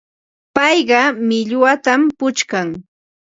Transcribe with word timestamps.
Payqa 0.55 1.01
millwatam 1.27 2.01
puchkan. 2.17 2.67